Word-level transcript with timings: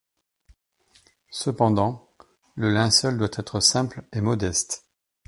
Cependant, 1.29 2.09
le 2.55 2.71
linceul 2.71 3.19
doit 3.19 3.29
être 3.37 3.59
simple 3.59 4.03
et 4.11 4.19
modeste. 4.21 4.83